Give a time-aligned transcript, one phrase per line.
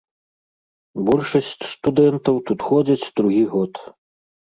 [1.09, 3.73] Большасць студэнтаў тут ходзяць другі год.